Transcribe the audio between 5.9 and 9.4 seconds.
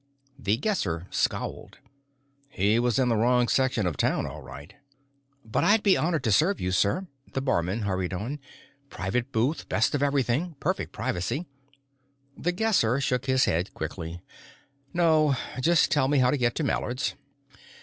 honored to serve you, sir," the barman hurried on. "Private